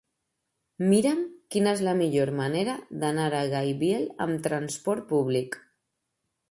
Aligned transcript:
Mira'm 0.93 1.19
quina 1.55 1.73
és 1.77 1.83
la 1.89 1.93
millor 1.99 2.31
manera 2.39 2.77
d'anar 3.05 3.29
a 3.41 3.45
Gaibiel 3.55 4.09
amb 4.27 4.43
transport 4.49 5.09
públic. 5.15 5.63